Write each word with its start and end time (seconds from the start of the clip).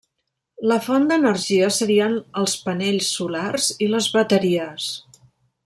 La 0.69 0.77
font 0.85 1.03
d'energia 1.11 1.67
serien 1.75 2.17
els 2.43 2.55
panells 2.63 3.11
solars 3.19 3.69
i 3.87 3.91
les 3.93 4.09
bateries. 4.19 4.93